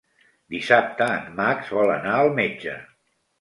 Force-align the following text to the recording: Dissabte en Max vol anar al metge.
Dissabte 0.53 1.09
en 1.17 1.27
Max 1.41 1.69
vol 1.77 1.93
anar 1.97 2.15
al 2.23 2.31
metge. 2.41 2.75